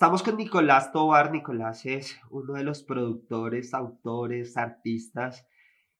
[0.00, 1.30] Estamos con Nicolás Tobar.
[1.30, 5.46] Nicolás es uno de los productores, autores, artistas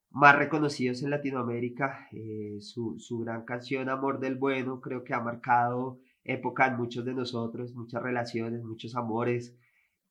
[0.08, 2.08] más reconocidos en Latinoamérica.
[2.10, 7.04] Eh, su, su, gran canción Amor del Bueno creo que ha marcado época en muchos
[7.04, 9.54] de nosotros, muchas relaciones, muchos amores.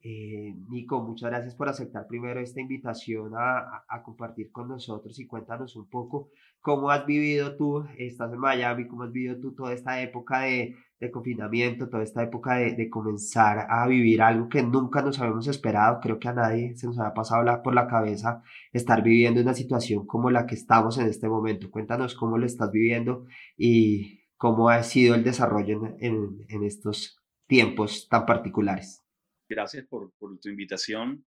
[0.02, 5.26] Eh, Nico, muchas gracias por aceptar primero esta invitación a, a, compartir con nosotros y
[5.26, 6.30] cuéntanos un poco
[6.62, 10.76] cómo has vivido tú, estás en Miami, cómo has vivido tú toda esta época de,
[11.00, 15.48] de confinamiento, toda esta época de, de, comenzar a vivir algo que nunca nos habíamos
[15.48, 19.54] esperado, creo que a nadie se nos había pasado por la cabeza estar viviendo una
[19.54, 21.72] situación como la que estamos en este momento.
[21.72, 23.26] Cuéntanos cómo lo estás viviendo
[23.58, 29.04] y cómo ha sido el desarrollo en, en, en estos tiempos tan particulares
[29.50, 31.26] gracias por, por, tu invitación.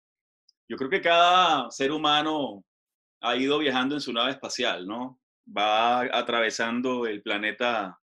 [0.69, 2.65] Yo creo que cada ser humano
[3.23, 5.19] ha ido viajando en su nave espacial, ¿no?
[5.57, 7.99] Va atravesando el planeta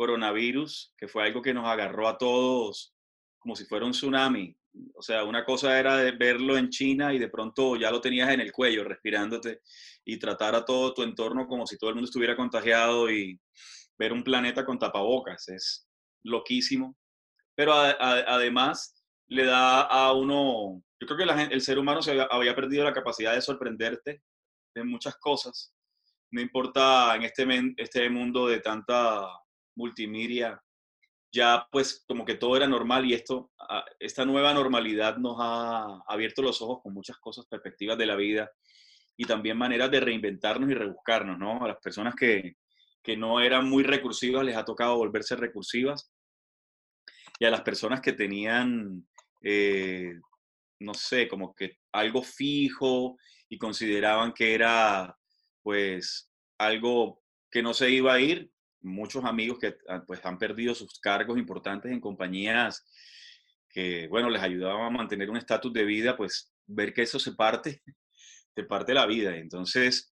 [0.00, 2.94] coronavirus, que fue algo que nos agarró a todos
[3.38, 4.56] como si fuera un tsunami.
[4.94, 8.40] O sea, una cosa era verlo en China y de pronto ya lo tenías en
[8.40, 9.60] el cuello, respirándote,
[10.06, 13.38] y tratar a todo tu entorno como si todo el mundo estuviera contagiado y
[13.98, 15.46] ver un planeta con tapabocas.
[15.48, 15.86] Es
[16.22, 16.96] loquísimo.
[17.54, 22.84] Pero además le da a uno, yo creo que el ser humano se había, perdido
[22.84, 24.22] la capacidad de sorprenderte
[24.74, 25.74] de muchas cosas.
[26.30, 29.28] No importa en este, este mundo de tanta
[29.74, 30.60] multimedia,
[31.32, 33.52] ya pues como que todo era normal y esto,
[33.98, 38.50] esta nueva normalidad nos ha abierto los ojos con muchas cosas, perspectivas de la vida
[39.16, 41.62] y también maneras de reinventarnos y rebuscarnos, ¿no?
[41.62, 42.56] A las personas que,
[43.02, 46.12] que no eran muy recursivas les ha tocado volverse recursivas
[47.38, 49.06] y a las personas que tenían
[49.42, 50.14] eh,
[50.80, 53.16] no sé, como que algo fijo
[53.48, 55.16] y consideraban que era
[55.62, 58.50] pues algo que no se iba a ir.
[58.82, 62.86] Muchos amigos que ah, pues han perdido sus cargos importantes en compañías
[63.68, 67.32] que, bueno, les ayudaban a mantener un estatus de vida, pues ver que eso se
[67.32, 67.82] parte,
[68.54, 69.36] se parte la vida.
[69.36, 70.12] Entonces,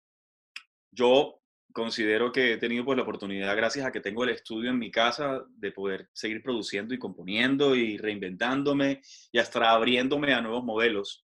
[0.91, 1.39] yo
[1.71, 4.91] considero que he tenido pues la oportunidad, gracias a que tengo el estudio en mi
[4.91, 11.25] casa, de poder seguir produciendo y componiendo y reinventándome y hasta abriéndome a nuevos modelos.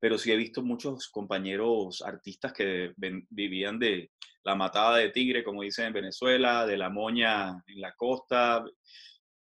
[0.00, 4.10] Pero sí he visto muchos compañeros artistas que vivían de
[4.44, 8.64] la matada de tigre, como dicen en Venezuela, de la moña en la costa,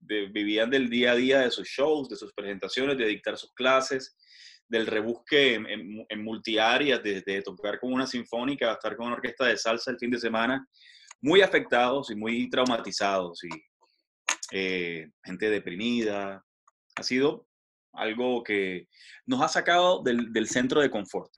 [0.00, 4.16] vivían del día a día de sus shows, de sus presentaciones, de dictar sus clases
[4.68, 9.46] del rebusque en, en, en multiáreas, desde tocar con una sinfónica estar con una orquesta
[9.46, 10.68] de salsa el fin de semana,
[11.22, 13.48] muy afectados y muy traumatizados y
[14.52, 16.44] eh, gente deprimida.
[16.96, 17.47] Ha sido
[17.98, 18.88] algo que
[19.26, 21.30] nos ha sacado del, del centro de confort.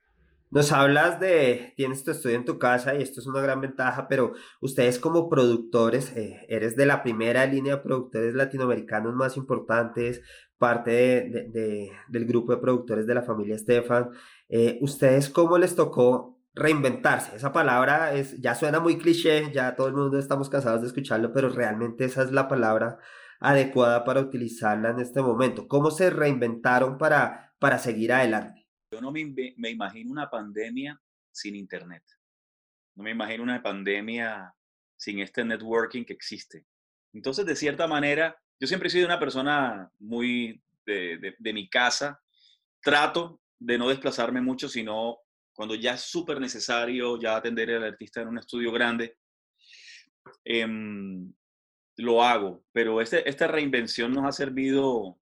[0.51, 4.09] Nos hablas de, tienes tu estudio en tu casa y esto es una gran ventaja,
[4.09, 10.21] pero ustedes como productores, eh, eres de la primera línea de productores latinoamericanos más importantes,
[10.57, 14.09] parte de, de, del grupo de productores de la familia Estefan.
[14.49, 17.37] Eh, ¿Ustedes cómo les tocó reinventarse?
[17.37, 21.31] Esa palabra es, ya suena muy cliché, ya todo el mundo estamos cansados de escucharlo,
[21.31, 22.99] pero realmente esa es la palabra
[23.41, 25.67] adecuada para utilizarla en este momento.
[25.67, 28.67] ¿Cómo se reinventaron para, para seguir adelante?
[28.91, 29.25] Yo no me,
[29.57, 32.03] me, imagino una pandemia sin Internet.
[32.95, 34.53] No me imagino una pandemia
[34.95, 36.65] sin este networking que existe.
[37.13, 41.67] Entonces, de cierta manera, yo siempre he sido una persona muy de, de, de mi
[41.67, 42.21] casa.
[42.79, 45.17] Trato de no desplazarme mucho, sino
[45.51, 49.17] cuando ya es súper necesario ya atender al artista en un estudio grande,
[50.45, 50.67] eh,
[52.01, 52.63] lo hago.
[52.71, 55.17] Pero este, esta reinvención nos ha servido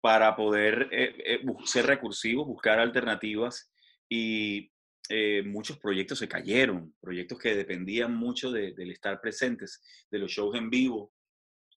[0.00, 3.72] para poder eh, eh, ser recursivos, buscar alternativas
[4.08, 4.70] y
[5.08, 10.30] eh, muchos proyectos se cayeron, proyectos que dependían mucho de, del estar presentes, de los
[10.30, 11.12] shows en vivo.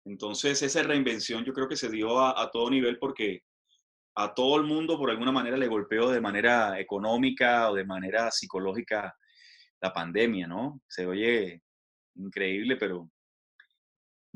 [0.05, 3.43] Entonces esa reinvención yo creo que se dio a, a, todo nivel porque
[4.15, 8.31] a todo el mundo por alguna manera le golpeó de manera económica o de manera
[8.31, 9.15] psicológica
[9.81, 10.81] la pandemia, ¿no?
[10.87, 11.61] Se oye
[12.15, 13.09] increíble, pero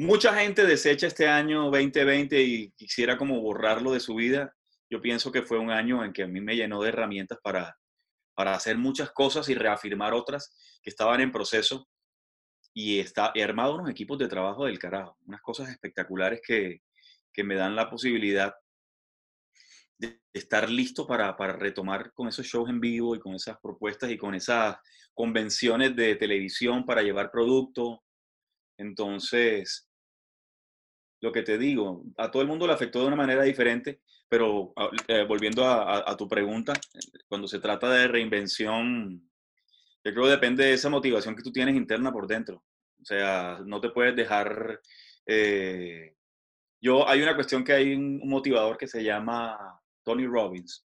[0.01, 4.55] Mucha gente desecha este año 2020 y quisiera como borrarlo de su vida.
[4.89, 7.77] Yo pienso que fue un año en que a mí me llenó de herramientas para,
[8.33, 11.89] para hacer muchas cosas y reafirmar otras que estaban en proceso.
[12.73, 16.79] Y está, he armado unos equipos de trabajo del carajo, unas cosas espectaculares que,
[17.33, 18.53] que me dan la posibilidad
[19.97, 24.09] de estar listo para, para, retomar con esos shows en vivo y con esas propuestas
[24.09, 24.77] y con esas
[25.13, 28.01] convenciones de televisión para llevar producto.
[28.77, 29.88] Entonces,
[31.21, 34.73] lo que te digo, a todo el mundo le afectó de una manera diferente, pero
[34.75, 36.73] ah, eh, volviendo a, tu pregunta,
[37.27, 39.29] cuando se trata de reinvención,
[40.03, 42.63] yo creo que depende de esa motivación que tú tienes interna por dentro.
[43.01, 44.81] O sea, no te puedes dejar
[45.25, 46.15] eh,
[46.81, 50.85] Yo, hay una cuestión que hay un motivador que se llama Tony Robbins.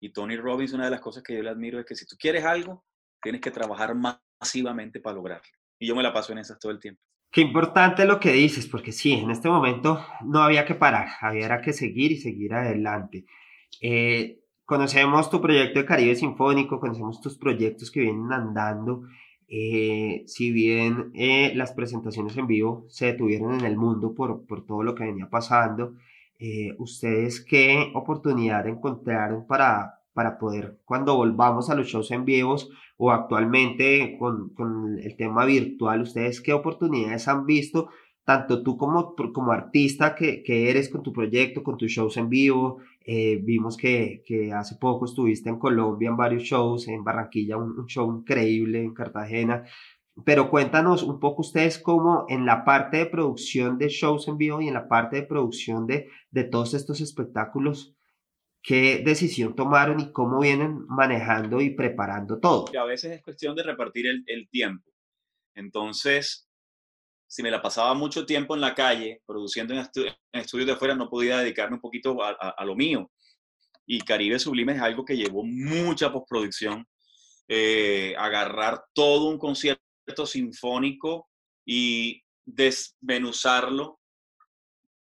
[0.00, 2.16] Y Tony Robbins, una de las cosas que yo le admiro es que si tú
[2.18, 2.84] quieres algo,
[3.20, 5.48] tienes que trabajar masivamente para lograrlo.
[5.78, 7.02] Y yo me la paso en esas todo el tiempo.
[7.30, 11.60] Qué importante lo que dices, porque sí, en este momento no había que parar, había
[11.60, 13.26] que seguir y seguir adelante.
[13.82, 19.02] Eh, conocemos tu proyecto de Caribe Sinfónico, conocemos tus proyectos que vienen andando.
[19.46, 24.64] Eh, si bien eh, las presentaciones en vivo se detuvieron en el mundo por, por
[24.64, 25.94] todo lo que venía pasando,
[26.78, 33.12] ¿ustedes qué oportunidad encontraron para, para poder, cuando volvamos a los shows en vivos o
[33.12, 37.90] actualmente con, con el tema virtual, ustedes qué oportunidades han visto,
[38.24, 42.28] tanto tú como, como artista que, que eres con tu proyecto, con tus shows en
[42.28, 47.56] vivo, eh, vimos que, que, hace poco estuviste en Colombia en varios shows, en Barranquilla
[47.56, 49.66] un, show increíble, en Cartagena.
[50.24, 54.60] Pero cuéntanos un poco ustedes cómo en la parte de producción de shows en vivo
[54.60, 57.94] y en la parte de producción de, de todos estos espectáculos,
[58.62, 62.66] qué decisión tomaron y cómo vienen manejando y preparando todo.
[62.78, 64.90] A veces es cuestión de repartir el, tiempo.
[65.54, 66.48] Entonces,
[67.26, 69.80] si me la pasaba mucho tiempo en la calle, produciendo en,
[70.32, 73.10] estudios de afuera, no podía dedicarme un poquito a, lo mío.
[73.86, 76.86] Y Caribe Sublime es algo que llevó mucha postproducción.
[77.50, 81.30] Eh, agarrar todo un concierto sinfónico
[81.64, 83.98] y desmenuzarlo,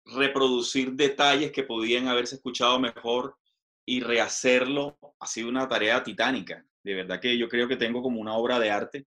[0.05, 3.37] reproducir detalles que podían haberse escuchado mejor
[3.85, 6.65] y rehacerlo ha sido una tarea titánica.
[6.83, 9.07] De verdad que yo creo que tengo como una obra de arte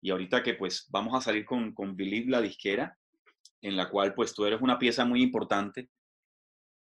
[0.00, 2.96] y ahorita que pues vamos a salir con, con Believe la disquera,
[3.60, 5.88] en la cual pues tú eres una pieza muy importante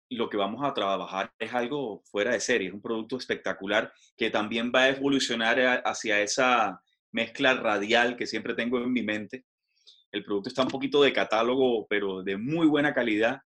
[0.09, 4.29] lo que vamos a trabajar es algo fuera de serie, es un producto espectacular que
[4.29, 6.81] también va a evolucionar hacia esa
[7.11, 9.45] mezcla radial que siempre tengo en mi mente.
[10.11, 13.41] El producto está un poquito de catálogo, pero de muy buena calidad,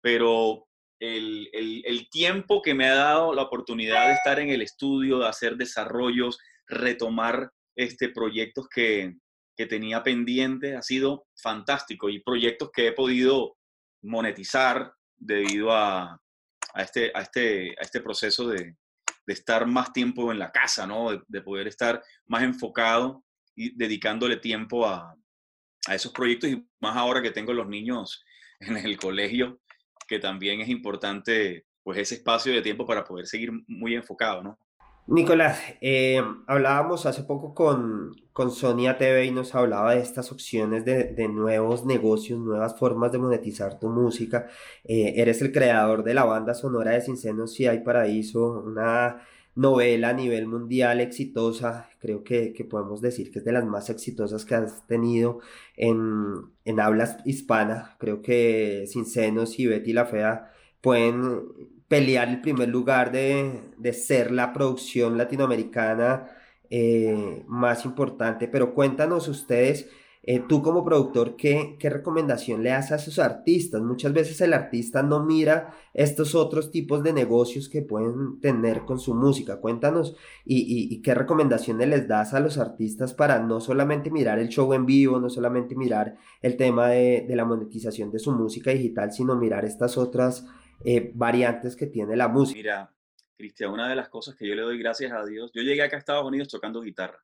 [0.00, 0.66] pero
[1.02, 5.56] el, tiempo que me ha dado la oportunidad de estar en el estudio, de hacer
[5.56, 9.14] desarrollos, retomar este, proyectos que,
[9.68, 13.56] tenía pendiente, ha sido fantástico y proyectos que he podido
[14.02, 16.20] monetizar debido a,
[16.74, 18.74] este, a, este, a este proceso de,
[19.28, 21.16] estar más tiempo en la casa, ¿no?
[21.28, 23.22] de, poder estar más enfocado
[23.54, 25.14] y dedicándole tiempo a,
[25.86, 28.24] a esos proyectos y más ahora que tengo los niños
[28.58, 29.60] en el colegio,
[30.06, 34.58] que también es importante pues ese espacio de tiempo para poder seguir muy enfocado, ¿no?
[35.08, 40.84] Nicolás, eh, hablábamos hace poco con, con Sonia TV y nos hablaba de estas opciones
[40.84, 44.46] de, de nuevos negocios, nuevas formas de monetizar tu música.
[44.84, 49.20] Eh, eres el creador de la banda sonora de Sin Senos Si Hay Paraíso, una
[49.54, 54.44] novela a nivel mundial exitosa, creo que, podemos decir que es de las más exitosas
[54.44, 55.40] que has tenido
[55.76, 55.98] en,
[56.64, 61.42] en hablas hispana, creo que Sin Senos y Betty la Fea pueden
[61.88, 66.28] pelear el primer lugar de, de ser la producción latinoamericana
[66.70, 69.90] eh, más importante, pero cuéntanos ustedes
[70.24, 73.82] eh, tú como productor, ¿qué, ¿qué, recomendación le das a esos artistas?
[73.82, 79.00] Muchas veces el artista no mira estos otros tipos de negocios que pueden tener con
[79.00, 79.60] su música.
[79.60, 80.14] Cuéntanos
[80.44, 84.72] y, y, qué recomendaciones les das a los artistas para no solamente mirar el show
[84.74, 89.12] en vivo, no solamente mirar el tema de, de la monetización de su música digital,
[89.12, 90.46] sino mirar estas otras
[90.84, 92.58] eh, variantes que tiene la música.
[92.58, 92.92] Mira,
[93.36, 95.96] Cristian, una de las cosas que yo le doy gracias a Dios, yo llegué acá
[95.96, 97.18] a Estados Unidos tocando guitarra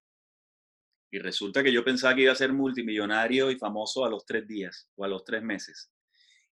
[1.10, 4.46] y resulta que yo pensaba que iba a ser multimillonario y famoso a los tres
[4.46, 5.90] días o a los tres meses.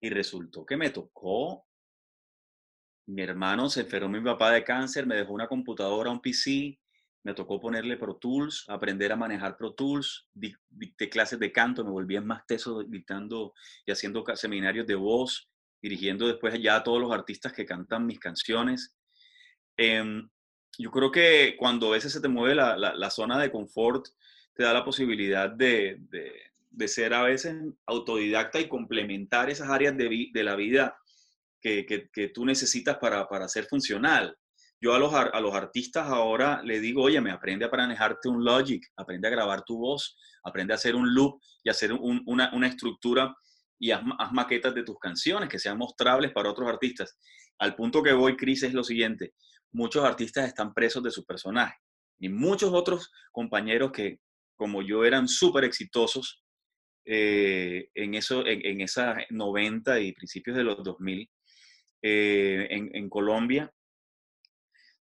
[0.01, 1.67] Y resultó que me tocó.
[3.07, 6.79] Mi hermano se enfermó mi papá de cáncer, me dejó una computadora, un PC,
[7.25, 11.91] me tocó ponerle Pro Tools, aprender a manejar Pro Tools, dicté clases de canto, me
[11.91, 13.55] volví más teso dictando
[13.87, 15.49] y haciendo seminarios de voz,
[15.81, 18.97] dirigiendo después ya a todos los artistas que cantan mis canciones.
[19.77, 20.29] Em,
[20.79, 24.07] yo creo que cuando a veces se te mueve la, la zona de confort,
[24.55, 25.99] te da la posibilidad de,
[26.71, 27.57] de, ser a veces
[27.87, 30.97] autodidacta y complementar esas áreas de, de la vida
[31.61, 34.37] que, que, que, tú necesitas para, para ser funcional.
[34.81, 38.45] Yo a los, a los artistas ahora le digo, oye, me aprende a manejarte un
[38.45, 42.67] Logic, aprende a grabar tu voz, aprende a hacer un loop y hacer una, una,
[42.67, 43.33] estructura
[43.79, 47.17] y haz, haz, maquetas de tus canciones que sean mostrables para otros artistas.
[47.59, 49.35] Al punto que voy, Cris, es lo siguiente.
[49.71, 51.77] Muchos artistas están presos de su personaje
[52.19, 54.19] y muchos otros compañeros que,
[54.63, 56.41] como yo eran súper exitosos
[57.05, 61.29] eh, en, eso, en, en esas 90 y principios de los 2000
[62.01, 63.73] eh, en, Colombia.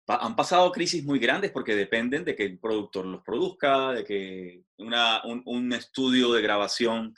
[0.08, 4.64] han pasado crisis muy grandes porque dependen de que el productor los produzca, de que
[4.80, 7.14] una, un, estudio de grabación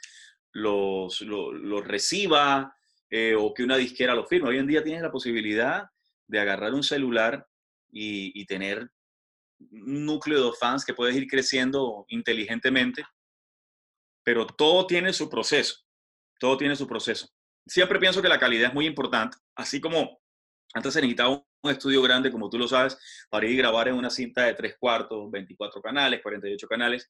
[0.51, 2.75] los, los, los reciba,
[3.09, 4.49] eh, o que una disquera lo firme.
[4.49, 5.85] Hoy en día tienes la posibilidad
[6.27, 7.47] de agarrar un celular
[7.89, 8.89] y, tener
[9.59, 13.03] núcleo de fans que puedes ir creciendo inteligentemente,
[14.23, 15.75] pero todo tiene su proceso,
[16.39, 17.27] todo tiene su proceso.
[17.65, 20.19] Siempre pienso que la calidad es muy importante, así como
[20.73, 21.29] antes se necesitaba
[21.61, 22.97] un estudio grande, como tú lo sabes,
[23.29, 27.09] para ir a grabar en una cinta de tres cuartos, 24 canales, 48 canales.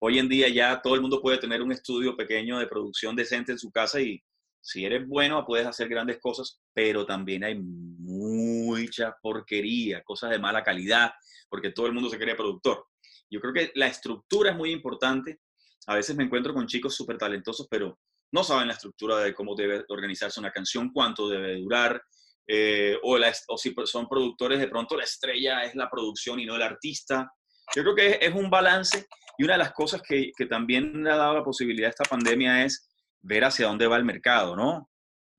[0.00, 3.52] Hoy en día ya todo el mundo puede tener un estudio pequeño de producción decente
[3.52, 4.22] en su casa y
[4.60, 10.62] si eres bueno puedes hacer grandes cosas, pero también hay mucha porquería, cosas de mala
[10.62, 11.12] calidad,
[11.48, 12.86] porque todo el mundo se cree productor.
[13.30, 15.40] Yo creo que la estructura es muy importante.
[15.86, 17.98] A veces me encuentro con chicos súper talentosos, pero
[18.32, 22.02] no saben la estructura de cómo debe organizarse una canción, cuánto debe durar,
[22.46, 26.56] eh, o, o, si son productores, de pronto la estrella es la producción y no
[26.56, 27.30] el artista.
[27.74, 31.10] Yo creo que es, un balance y una de las cosas que, que, también le
[31.10, 32.87] ha dado la posibilidad a esta pandemia es
[33.22, 34.88] ver hacia dónde va el mercado, ¿no?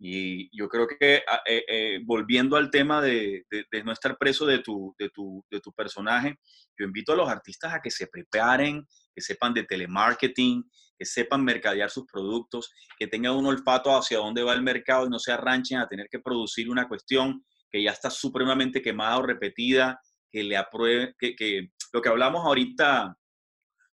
[0.01, 3.43] Y yo creo que ah, eh, eh, volviendo al tema de,
[3.83, 6.38] no estar preso de tu, de, tu, de tu personaje,
[6.77, 10.63] yo invito a los artistas a que se preparen, que sepan de telemarketing,
[10.98, 15.09] que sepan mercadear sus productos, que tengan un olfato hacia dónde va el mercado y
[15.09, 19.24] no se arranchen a tener que producir una cuestión que ya está supremamente quemada o
[19.24, 20.00] repetida,
[20.31, 23.17] que le apruebe, que, que lo que hablamos ahorita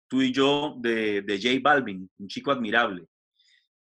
[0.08, 3.06] tú y yo de, de J Balvin, un chico admirable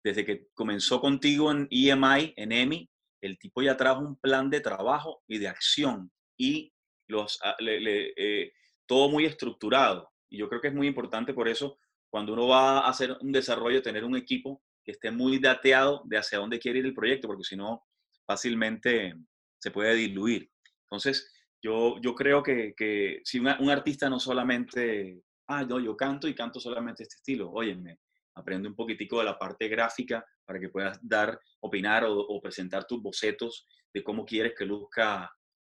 [0.05, 2.91] desde que comenzó contigo en EMI, en EMI,
[3.23, 6.75] el tipo ya trajo un plan de trabajo y de acción y
[7.09, 8.53] los, ah, eh,
[8.87, 10.13] todo muy estructurado.
[10.29, 11.79] Y yo creo que es muy importante por eso,
[12.11, 16.19] cuando uno va a hacer un desarrollo, tener un equipo que esté muy dateado de
[16.19, 17.83] hacia dónde quiere ir el proyecto, porque si no,
[18.27, 19.15] fácilmente
[19.59, 20.51] se puede diluir.
[20.83, 21.33] Entonces,
[21.63, 26.35] yo, yo creo que, que si un artista no solamente, ah, no, yo canto y
[26.35, 27.99] canto solamente este estilo, óyeme,
[28.35, 33.03] aprende un poquitico de la parte gráfica para que puedas dar, opinar o, presentar tus
[33.03, 35.31] bocetos de cómo quieres que luzca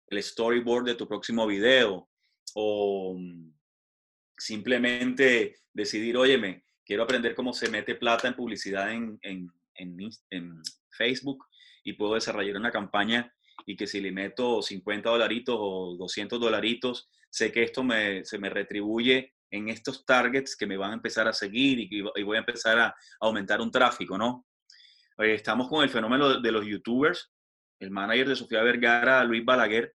[0.08, 2.08] el storyboard de tu próximo video
[2.54, 3.52] o mm,
[4.36, 9.50] simplemente decidir, óyeme, quiero aprender cómo se mete plata en publicidad en, en,
[10.30, 10.62] en,
[10.94, 11.46] Facebook
[11.84, 17.08] y puedo desarrollar una campaña y que si le meto 50 dolaritos o 200 dolaritos,
[17.30, 21.28] sé que esto me, se me retribuye en estos targets que me van a empezar
[21.28, 24.46] a seguir y, voy a empezar a, aumentar un tráfico, ¿no?
[25.18, 27.30] Eh, estamos con el fenómeno de los youtubers.
[27.78, 29.94] El manager de Sofía Vergara, Luis Balaguer,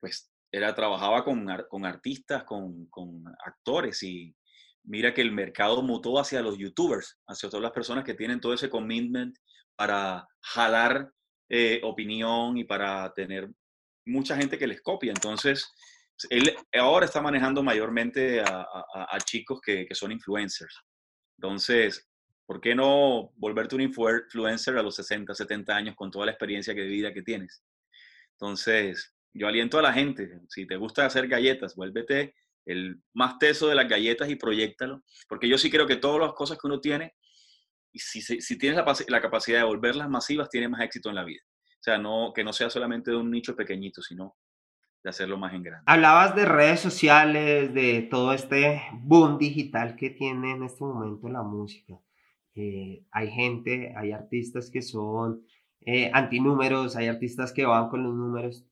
[0.00, 4.34] pues era, trabajaba con, con artistas, con, con actores y
[4.84, 8.54] mira que el mercado mutó hacia los youtubers, hacia todas las personas que tienen todo
[8.54, 9.36] ese commitment
[9.74, 11.10] para jalar
[11.48, 13.50] eh, opinión y para tener
[14.06, 15.12] mucha gente que les copia.
[15.12, 15.72] Entonces,
[16.30, 20.74] él ahora está manejando mayormente a, chicos que, son influencers.
[21.38, 22.08] Entonces,
[22.46, 26.74] ¿por qué no volverte un influencer a los 60, 70 años con toda la experiencia
[26.74, 27.64] de vida que tienes?
[28.32, 32.34] Entonces, yo aliento a la gente, si te gusta hacer galletas, vuélvete
[32.66, 36.32] el más teso de las galletas y proyectalo, porque yo sí creo que todas las
[36.34, 37.14] cosas que uno tiene,
[37.94, 38.78] si, si tienes
[39.08, 41.42] la, capacidad de volverlas masivas, tienes más éxito en la vida.
[41.44, 44.36] O sea, no, que no sea solamente de un nicho pequeñito, sino
[45.02, 45.84] de hacerlo más en grande.
[45.86, 51.42] Hablabas de redes sociales, de todo este boom digital que tiene en este momento la
[51.42, 51.98] música.
[52.54, 55.42] Eh, hay gente, hay artistas que son
[55.80, 58.64] eh, antinúmeros, hay artistas que van con los números.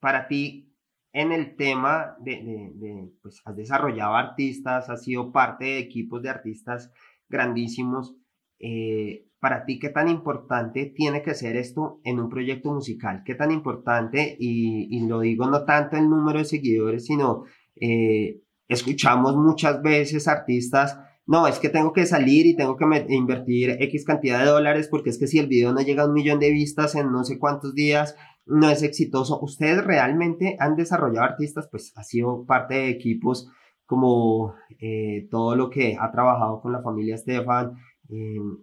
[0.00, 0.68] Para ti,
[1.12, 6.30] en el tema de, de, pues has desarrollado artistas, has sido parte de equipos de
[6.30, 6.92] artistas
[7.28, 8.14] grandísimos.
[8.62, 13.22] Eh, para ti, ¿qué tan importante tiene que ser esto en un proyecto musical?
[13.26, 14.36] ¿Qué tan importante?
[14.38, 17.42] Y, lo digo no tanto el número de seguidores, sino
[17.80, 23.76] eh, escuchamos muchas veces artistas, no, es que tengo que salir y tengo que invertir
[23.80, 26.40] X cantidad de dólares porque es que si el video no llega a un millón
[26.40, 28.16] de vistas en no sé cuántos días,
[28.46, 29.40] no es exitoso.
[29.40, 33.48] Ustedes realmente han desarrollado artistas, pues ha sido parte de equipos
[33.86, 37.74] como eh, todo lo que ha trabajado con la familia Estefan,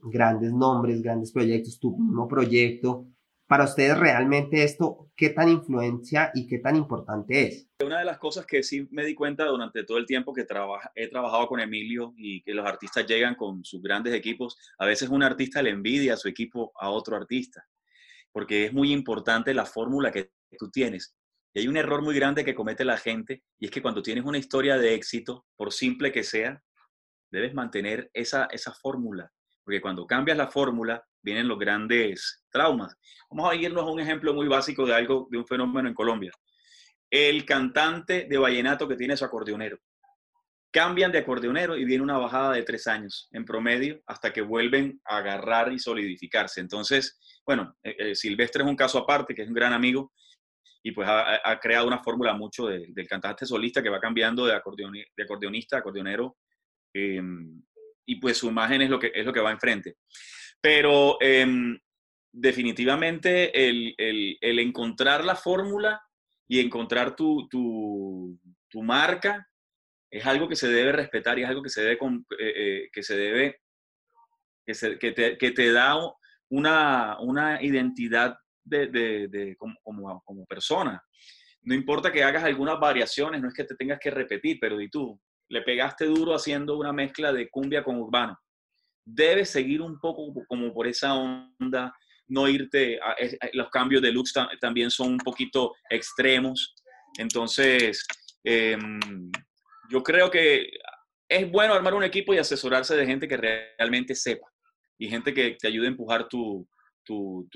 [0.03, 3.08] grandes nombres, grandes proyectos, tu mismo proyecto.
[3.48, 7.68] Para ustedes realmente esto, ¿qué tan influencia y qué tan importante es?
[7.84, 10.91] Una de las cosas que sí me di cuenta durante todo el tiempo que trabaja,
[10.94, 15.10] he trabajado con Emilio y que los artistas llegan con sus grandes equipos, a veces
[15.10, 17.65] un artista le envidia a su equipo a otro artista,
[18.32, 20.29] porque es muy importante la fórmula que
[20.60, 21.15] tú tienes.
[21.51, 24.25] Y hay un error muy grande que comete la gente y es que cuando tienes
[24.25, 26.62] una historia de éxito, por simple que sea,
[27.32, 29.32] debes mantener esa, esa fórmula
[29.70, 32.98] porque cuando cambias la fórmula vienen los grandes traumas.
[33.30, 36.32] Vamos a irnos a un ejemplo muy básico de algo, de un fenómeno en Colombia.
[37.08, 39.78] El cantante de vallenato que tiene su acordeonero.
[40.72, 45.00] cambian de acordeonero y viene una bajada de tres años en promedio hasta que vuelven
[45.06, 46.62] a agarrar y solidificarse.
[46.62, 50.12] Entonces, bueno, eh, eh, Silvestre es un caso aparte, que es un gran amigo
[50.82, 54.60] y pues ha, creado una fórmula mucho del cantante solista que va cambiando de,
[55.16, 56.38] de acordeonista a acordeonero
[56.92, 57.62] em,
[58.10, 59.98] y pues su imagen es lo que, es lo que va enfrente.
[60.60, 61.78] Pero em,
[62.32, 66.01] definitivamente el, el, encontrar la fórmula
[66.48, 69.48] y encontrar tu, tu, tu marca
[70.10, 72.00] es algo que se debe respetar y es algo que se debe,
[72.39, 73.62] eh, eh, que se debe,
[74.66, 75.96] que, se, que, te, da
[76.50, 81.00] una, una identidad de, de, como, como, como, persona.
[81.62, 84.89] No importa que hagas algunas variaciones, no es que te tengas que repetir, pero y
[84.89, 88.39] tú, le pegaste duro haciendo una mezcla de cumbia con urbano.
[89.03, 91.94] Debes seguir un poco como por esa onda,
[92.27, 93.15] no irte, a,
[93.53, 96.75] los cambios de looks también son un poquito extremos.
[97.18, 98.06] Entonces,
[98.44, 98.77] eh,
[99.89, 100.70] yo creo que
[101.27, 104.48] es bueno armar un equipo y asesorarse de gente que realmente sepa
[104.98, 106.68] y gente que te ayude a empujar tu,
[107.03, 107.48] tu,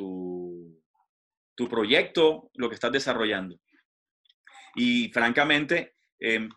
[1.55, 3.59] tu, proyecto, lo que estás desarrollando.
[4.75, 6.50] Y francamente, em,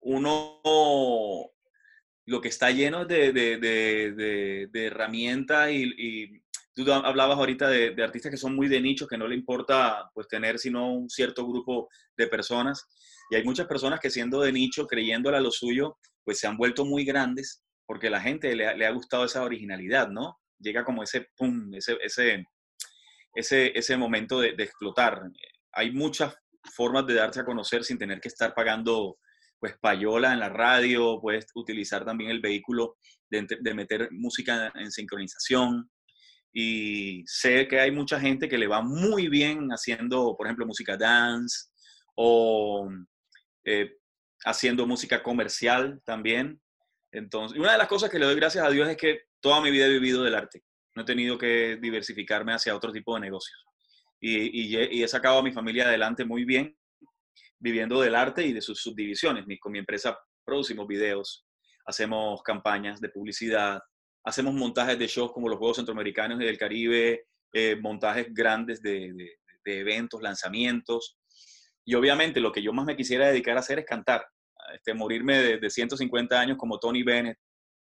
[0.00, 0.60] uno
[2.26, 3.58] lo que está lleno de, de,
[4.70, 6.42] de, herramientas y, y,
[6.74, 10.28] tú hablabas ahorita de, artistas que son muy de nicho, que no le importa pues
[10.28, 12.86] tener sino un cierto grupo de personas.
[13.30, 16.56] Y hay muchas personas que siendo de nicho, creyéndole a lo suyo, pues se han
[16.56, 20.38] vuelto muy grandes porque la gente le, ha gustado esa originalidad, ¿no?
[20.60, 22.44] Llega como ese pum, ese, ese,
[23.34, 25.22] ese, ese momento de, explotar.
[25.72, 26.36] Hay muchas
[26.74, 29.16] formas de darse a conocer sin tener que estar pagando
[29.58, 32.96] pues payola en la radio, puedes utilizar también el vehículo
[33.30, 35.90] de, de meter música en sincronización.
[36.52, 40.96] Y sé que hay mucha gente que le va muy bien haciendo, por ejemplo, música
[40.96, 41.68] dance
[42.14, 42.88] o
[43.64, 43.92] eh,
[44.44, 46.60] haciendo música comercial también.
[47.12, 49.70] Entonces, una de las cosas que le doy gracias a Dios es que toda mi
[49.70, 50.62] vida he vivido del arte.
[50.94, 53.64] No he tenido que diversificarme hacia otro tipo de negocios.
[54.20, 56.76] Y, y, he sacado a mi familia adelante muy bien,
[57.58, 59.44] viviendo del arte y de sus subdivisiones.
[59.60, 61.46] Con mi empresa producimos videos,
[61.84, 63.80] hacemos campañas de publicidad,
[64.24, 69.12] hacemos montajes de shows como los Juegos Centroamericanos y del Caribe, eh, montajes grandes de,
[69.64, 71.18] de, eventos, lanzamientos.
[71.84, 74.26] Y obviamente lo que yo más me quisiera dedicar a hacer es cantar,
[74.74, 77.38] este, morirme de, 150 años como Tony Bennett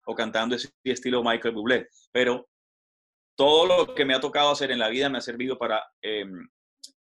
[0.06, 1.88] o cantando ese estilo Michael Bublé.
[2.12, 2.50] Pero
[3.36, 6.48] todo lo que me ha tocado hacer en la vida me ha servido para, em,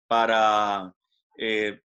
[0.08, 0.94] para
[1.38, 1.82] eh,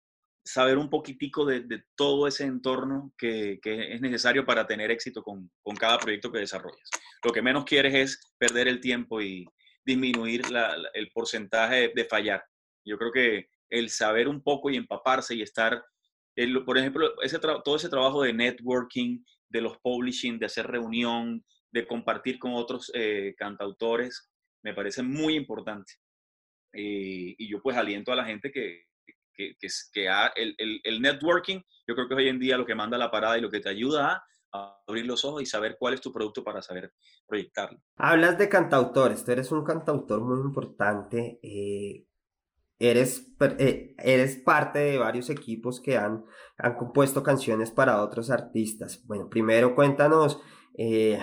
[0.44, 6.00] saber un poquitico de, todo ese entorno que, es necesario para tener éxito con, cada
[6.00, 6.90] proyecto que desarrollas.
[7.24, 9.46] Lo que menos quieres es perder el tiempo y
[9.86, 10.44] disminuir
[10.94, 12.44] el porcentaje de fallar.
[12.86, 15.84] Yo creo que el saber un poco y empaparse y estar,
[16.36, 21.44] el, por ejemplo, ese todo ese trabajo de networking, de los publishing, de hacer reunión,
[21.72, 24.32] de compartir con otros eh, cantautores,
[24.64, 25.94] me parece muy importante.
[26.72, 28.89] Y yo pues aliento a la gente que,
[29.40, 32.76] que, que, que el, el, el, networking, yo creo que hoy en día lo que
[32.76, 34.22] manda la parada y lo que te ayuda
[34.52, 36.92] a abrir los ojos y saber cuál es tu producto para saber
[37.26, 37.80] proyectarlo.
[37.96, 41.40] Hablas de cantautores, tú eres un cantautor muy importante.
[41.42, 42.06] Eh,
[42.82, 46.24] Eres, eh, eres parte de varios equipos que han,
[46.58, 49.06] han compuesto canciones para otros artistas.
[49.06, 50.40] Bueno, primero cuéntanos
[50.78, 51.20] eh,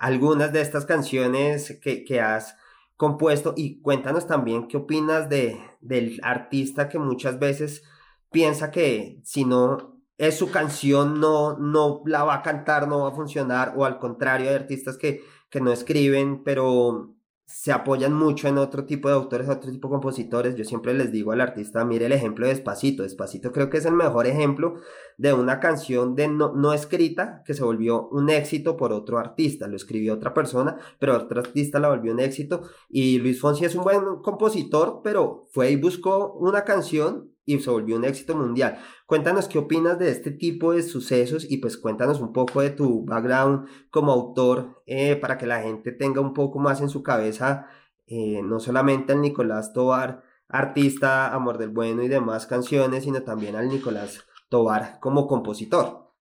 [0.00, 2.56] algunas de estas canciones que, que, has
[2.98, 3.54] compuesto.
[3.56, 7.82] Y cuéntanos también qué opinas de, del artista que muchas veces
[8.30, 13.08] piensa que si no es su canción no, no la va a cantar, no va
[13.08, 17.14] a funcionar o al contrario hay artistas que, que no escriben pero
[17.48, 20.54] se apoyan mucho en otro tipo de autores, otro tipo de compositores.
[20.54, 23.04] Yo siempre les digo al artista, mire el ejemplo de Despacito.
[23.04, 24.74] Despacito creo que es el mejor ejemplo
[25.16, 29.66] de una canción de no, no escrita que se volvió un éxito por otro artista.
[29.66, 32.68] Lo escribió otra persona, pero otro artista la volvió un éxito.
[32.90, 37.70] Y Luis Fonsi es un buen compositor, pero fue y buscó una canción y se
[37.70, 38.78] volvió un éxito mundial.
[39.06, 43.04] Cuéntanos qué opinas de este tipo de sucesos y pues cuéntanos un poco de tu
[43.06, 47.68] background como autor eh, para que la gente tenga un poco más en su cabeza,
[48.06, 53.56] eh, no solamente al Nicolás Tobar, artista, Amor del Bueno y demás canciones, sino también
[53.56, 56.12] al Nicolás Tobar como compositor.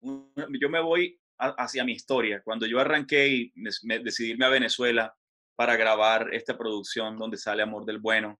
[0.00, 2.42] Yo me voy hacia mi historia.
[2.42, 5.14] Cuando yo arranqué y me, decidí irme a Venezuela
[5.56, 8.38] para grabar esta producción donde sale Amor del Bueno,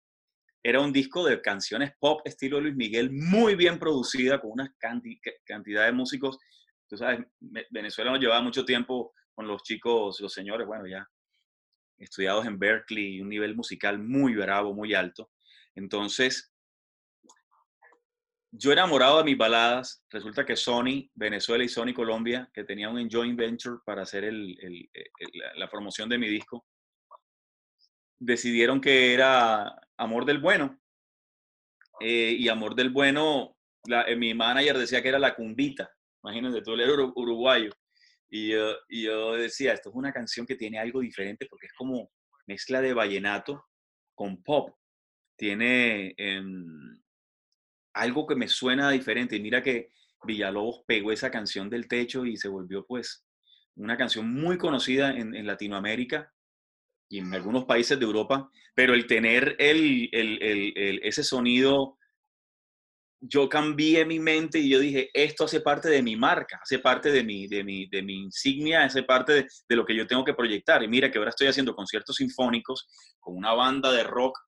[0.66, 4.74] era un disco de canciones pop estilo Luis Miguel, muy bien producida, con una
[5.44, 6.38] cantidad de músicos.
[6.88, 7.20] Tú sabes,
[7.70, 11.06] Venezuela nos llevaba mucho tiempo con los chicos, los señores, bueno, ya
[11.98, 15.30] estudiados en Berkeley, un nivel musical muy bravo, muy alto.
[15.74, 16.50] Entonces,
[18.50, 23.10] yo enamorado de mis baladas, resulta que Sony Venezuela y Sony Colombia, que tenía un
[23.10, 24.32] joint venture para hacer
[25.56, 26.64] la promoción de mi disco,
[28.18, 30.80] decidieron que era Amor del Bueno.
[32.00, 33.56] Eh, y Amor del Bueno,
[34.06, 35.90] eh, mi manager decía que era la cumbita.
[36.22, 37.70] Imagínense, tú eres uruguayo.
[38.30, 42.10] Y yo, decía, esto es una canción que tiene algo diferente porque es como
[42.46, 43.66] mezcla de vallenato
[44.14, 44.74] con pop.
[45.36, 47.00] Tiene em,
[47.92, 49.36] algo que me suena diferente.
[49.36, 49.92] Y mira que
[50.24, 53.24] Villalobos pegó esa canción del techo y se volvió pues
[53.76, 56.32] una canción muy conocida en, Latinoamérica
[57.08, 60.10] y en algunos países de Europa, pero el tener el,
[61.02, 61.98] ese sonido,
[63.20, 67.10] yo cambié mi mente y yo dije, esto hace parte de mi marca, hace parte
[67.10, 70.24] de mi, de mi, de mi insignia, hace parte de, de lo que yo tengo
[70.24, 70.82] que proyectar.
[70.82, 72.86] Y mira que ahora estoy haciendo conciertos sinfónicos
[73.20, 74.38] con una banda de rock,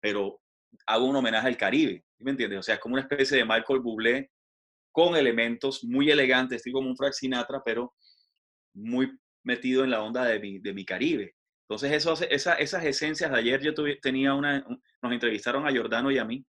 [0.00, 0.40] pero
[0.86, 2.04] hago un homenaje al Caribe.
[2.18, 2.58] ¿Me entiendes?
[2.58, 4.30] O sea, es como una especie de Michael Bublé
[4.90, 7.94] con elementos muy elegantes, estoy como un Frank Sinatra, pero
[8.74, 9.12] muy
[9.44, 11.35] metido en la onda de mi, de mi Caribe.
[11.68, 14.64] Entonces, eso, esa, esas esencias de ayer yo tenía una,
[15.02, 16.44] nos entrevistaron a Jordano y a mí,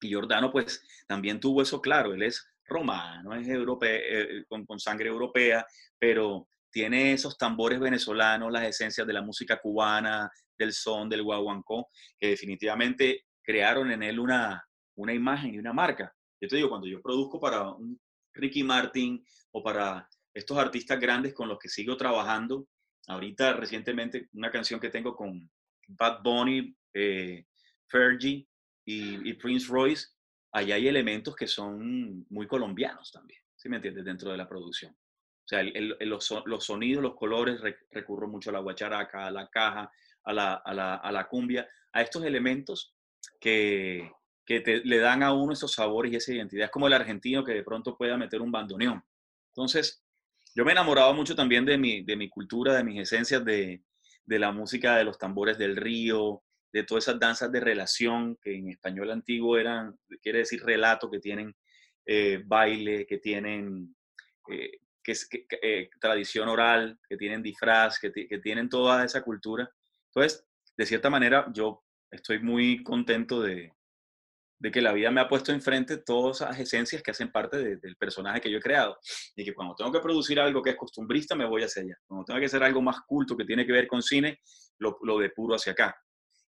[0.00, 4.80] y Jordano pues también tuvo eso claro, él es romano, es europeo, eh, con, con,
[4.80, 5.64] sangre europea,
[5.98, 11.88] pero tiene esos tambores venezolanos, las esencias de la música cubana, del son, del guaguancó,
[12.18, 14.64] que definitivamente crearon en él una,
[14.96, 16.12] una imagen y una marca.
[16.40, 18.00] Yo te digo, cuando yo produzco para un
[18.34, 22.66] Ricky Martin o para estos artistas grandes con los que sigo trabajando,
[23.06, 25.50] ahorita recientemente una canción que tengo con
[25.88, 27.46] Bad Bunny, eh,
[27.86, 28.46] Fergie
[28.84, 30.08] y, Prince Royce,
[30.52, 34.04] allá hay elementos que son muy colombianos también, ¿sí me entiendes?
[34.04, 34.92] Dentro de la producción.
[34.92, 39.90] O sea, los, sonidos, los colores, recurro mucho a la guacharaca, a la caja,
[40.24, 42.94] a la, cumbia, a estos elementos
[43.38, 44.10] que,
[44.46, 46.66] que le dan a uno esos sabores y esa identidad.
[46.66, 49.04] Es como el argentino que de pronto pueda meter un bandoneón.
[49.48, 50.03] Entonces,
[50.54, 53.82] yo me he enamorado mucho también de mi, de mi cultura, de mis esencias, de,
[54.24, 58.54] de la música de los tambores del río, de todas esas danzas de relación que
[58.54, 61.54] en español antiguo eran, quiere decir relato, que tienen
[62.06, 63.94] eh, baile, que tienen
[64.50, 65.14] eh, que,
[65.62, 69.70] eh, tradición oral, que tienen disfraz, que, que, tienen toda esa cultura.
[70.06, 70.44] Entonces,
[70.76, 73.72] de cierta manera, yo estoy muy contento de,
[74.64, 77.96] de que la vida me ha puesto enfrente todas esas esencias que hacen parte del
[77.96, 78.96] personaje que yo he creado.
[79.36, 81.98] Y que cuando tengo que producir algo que es costumbrista, me voy hacia allá.
[82.06, 84.40] Cuando tengo que hacer algo más culto que tiene que ver con cine,
[84.78, 85.94] lo, lo depuro hacia acá.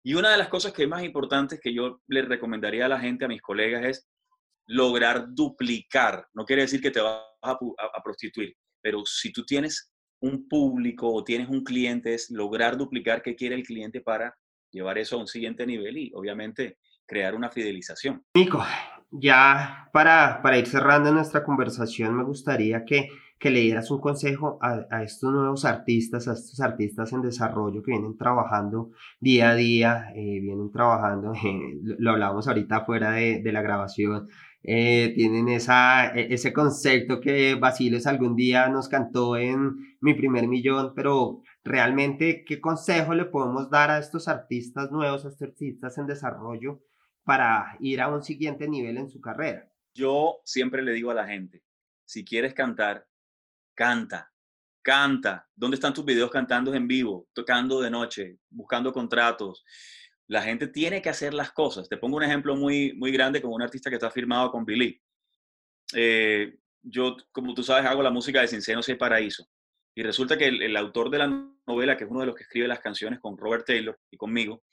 [0.04, 3.00] Y una de las cosas que es más importantes que yo le recomendaría a la
[3.00, 4.08] gente, a mis colegas, es
[4.68, 6.24] lograr duplicar.
[6.34, 11.12] No quiere decir que te vas a, a prostituir, pero si tú tienes un público
[11.12, 14.32] o tienes un cliente, es lograr duplicar qué quiere el cliente para
[14.70, 18.22] llevar eso a un siguiente nivel y obviamente crear una fidelización.
[18.34, 18.62] Nico,
[19.10, 24.58] ya para, para ir cerrando nuestra conversación, me gustaría que, que le dieras un consejo
[24.60, 28.90] a, estos nuevos artistas, a estos artistas en desarrollo que vienen trabajando
[29.20, 34.28] día a día, eh, vienen trabajando, eh, lo, hablamos ahorita fuera de, de la grabación,
[34.66, 40.48] eh, tienen esa, e, ese concepto que Basiles algún día nos cantó en Mi primer
[40.48, 45.98] millón, pero realmente, ¿qué consejo le podemos dar a estos artistas nuevos, a estos artistas
[45.98, 46.80] en desarrollo
[47.24, 49.68] para ir a un siguiente nivel en su carrera?
[49.94, 51.62] Yo siempre le digo a la gente,
[52.04, 53.06] si quieres cantar,
[53.74, 54.32] canta,
[54.82, 55.48] canta.
[55.54, 59.64] ¿Dónde están tus videos cantando en vivo, tocando de noche, buscando contratos?
[60.26, 61.88] La gente tiene que hacer las cosas.
[61.88, 65.00] Te pongo un ejemplo muy, muy grande como un artista que está firmado con Billy.
[65.94, 69.46] Eh, yo, como tú sabes, hago la música de Sin y Paraíso.
[69.94, 72.66] Y resulta que el, autor de la novela, que es uno de los que escribe
[72.66, 74.64] las canciones con Robert Taylor y conmigo,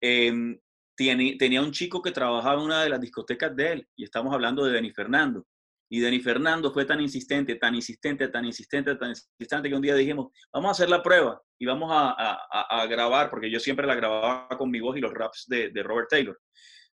[0.00, 0.58] eh,
[0.98, 4.64] tenía un chico que trabajaba en una de las discotecas de él, y estamos hablando
[4.64, 5.46] de Denis Fernando.
[5.90, 9.94] Y Denis Fernando fue tan insistente, tan insistente, tan insistente, tan insistente que un día
[9.94, 14.48] dijimos, vamos a hacer la prueba y vamos a, grabar, porque yo siempre la grababa
[14.58, 16.38] con mi voz y los raps de, Robert Taylor.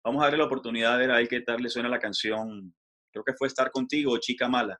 [0.04, 2.72] Vamos a darle la oportunidad de ver ahí qué tal le suena la canción,
[3.10, 4.78] creo que fue Estar Contigo Chica Mala.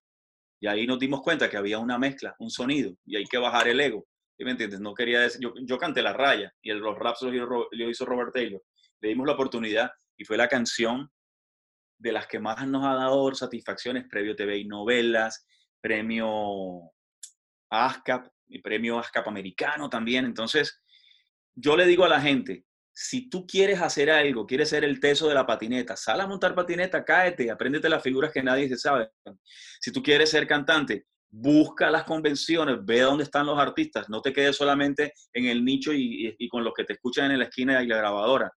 [0.61, 3.69] Y ahí nos dimos cuenta que había una mezcla, un sonido, y hay que bajar
[3.69, 4.07] el ego.
[4.37, 4.81] ¿Sí me entiendes?
[4.81, 8.33] No quería decir, yo, yo canté la raya y el, los raps lo hizo Robert
[8.33, 8.61] Taylor
[9.05, 11.11] le dimos la oportunidad y fue la canción
[11.99, 15.47] de las que más nos ha dado satisfacciones, Premio TV y Novelas,
[15.81, 16.91] Premio
[17.71, 20.25] ASCAP y Premio ASCAP americano también.
[20.25, 20.83] Entonces,
[21.55, 22.65] yo le digo a la gente,
[22.95, 26.55] si tú quieres hacer algo, quieres ser el teso de la patineta, sal a montar
[26.55, 29.11] patineta, cáete, apréndete las figuras que nadie se sabe.
[29.81, 34.33] Si tú quieres ser cantante, busca las convenciones, ve dónde están los artistas, no te
[34.33, 37.83] quedes solamente en el nicho y, y con los que te escuchan en la esquina
[37.83, 38.53] y la grabadora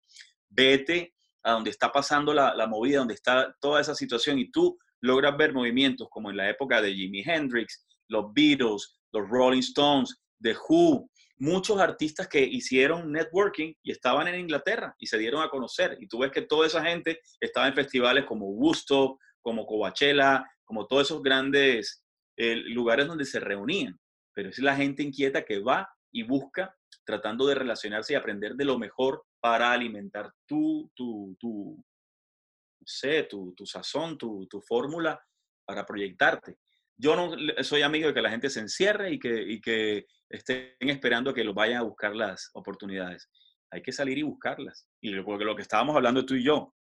[0.56, 1.14] vete
[1.44, 5.38] a donde está pasando la, la movida, donde está toda esa situación y tú logras
[5.38, 10.56] ver movimientos como en la época de Jimi Hendrix, los Beatles, los Rolling Stones, The
[10.68, 15.98] Who, muchos artistas que hicieron networking y estaban en Inglaterra y se dieron a conocer.
[16.00, 20.88] Y tú ves que toda esa gente estaba en festivales como Gusto, como Coachella, como
[20.88, 22.04] todos esos grandes
[22.38, 24.00] eh, lugares donde se reunían.
[24.34, 28.66] Pero es la gente inquieta que va y busca tratando de relacionarse y aprender de
[28.66, 35.24] lo mejor para alimentar tu, tu, tu no sé, tu, tu sazón, tu, tu fórmula
[35.64, 36.58] para proyectarte.
[36.98, 40.74] Yo no soy amigo de que la gente se encierre y que, y que estén
[40.80, 43.30] esperando a que los vayan a buscar las oportunidades.
[43.70, 44.88] Hay que salir y buscarlas.
[45.00, 46.74] Y lo, lo que estábamos hablando tú y yo,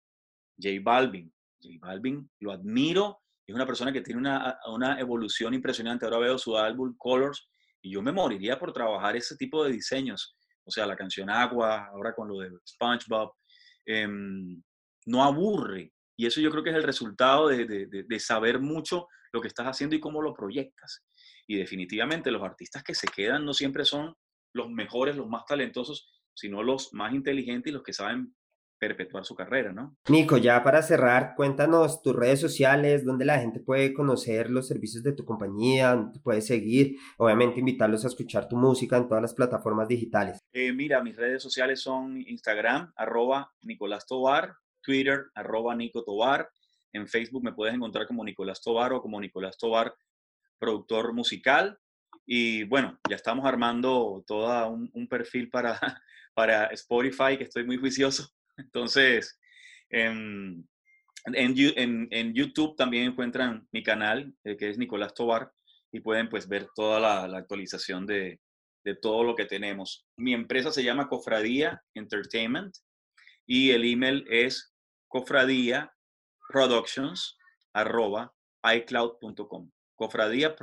[0.57, 1.31] J Balvin.
[1.62, 6.07] J Balvin lo admiro, es una persona que tiene una, una evolución impresionante.
[6.07, 7.46] Ahora veo su álbum Colors
[7.83, 10.35] y yo me moriría por trabajar ese tipo de diseños.
[10.64, 13.33] O sea, la canción Agua, ahora con lo de SpongeBob.
[13.87, 14.62] Em,
[15.07, 15.92] no aburre.
[16.16, 19.48] Y eso yo creo que es el resultado de, de, de, saber mucho lo que
[19.48, 21.05] estás haciendo y cómo lo proyectas.
[21.46, 24.14] Y definitivamente los artistas que se quedan no siempre son
[24.55, 28.35] los mejores, los más talentosos, sino los más inteligentes y los que saben
[28.85, 29.97] perpetuar su carrera, ¿no?
[30.09, 35.03] Nico, ya para cerrar, cuéntanos tus redes sociales, donde la gente puede conocer los servicios
[35.03, 39.23] de tu compañía, donde te puede seguir, obviamente invitarlos a escuchar tu música en todas
[39.23, 40.38] las plataformas digitales.
[40.53, 46.51] Eh, mira, mis redes sociales son Instagram, arroba Nicolás Tobar, Twitter, arroba Nico Tobar.
[46.92, 49.94] En Facebook me puedes encontrar como Nicolás Tobar o como Nicolás Tobar,
[50.59, 51.79] productor musical.
[52.27, 55.79] Y bueno, ya estamos armando todo un, perfil para,
[56.35, 58.29] para Spotify, que estoy muy juicioso.
[58.57, 59.38] Entonces,
[59.90, 60.69] en,
[61.27, 65.53] en, YouTube también encuentran mi canal, eh, que es Nicolás Tobar,
[65.93, 68.40] y pueden pues ver toda la, actualización de,
[68.85, 70.07] de todo lo que tenemos.
[70.17, 72.75] Mi empresa se llama Cofradía Entertainment
[73.47, 74.75] y el email es
[75.09, 75.93] cofradía
[76.49, 77.38] productions
[77.73, 78.33] arroba
[78.64, 79.71] icloud.com.
[79.95, 80.57] Cofradía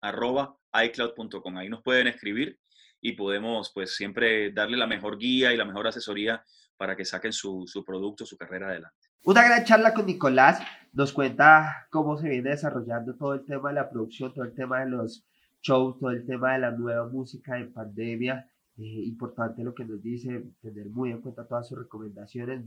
[0.00, 1.56] arroba icloud.com.
[1.56, 2.58] Ahí nos pueden escribir
[3.00, 6.44] y podemos pues siempre darle la mejor guía y la mejor asesoría
[6.78, 8.96] para que saquen su, su producto, su carrera adelante.
[9.24, 10.62] Una gran charla con Nicolás,
[10.94, 14.80] nos cuenta cómo se viene desarrollando todo el tema de la producción, todo el tema
[14.80, 15.26] de los
[15.60, 20.00] shows, todo el tema de la nueva música en pandemia eh, importante lo que nos
[20.00, 22.64] dice, tener muy en cuenta todas sus recomendaciones.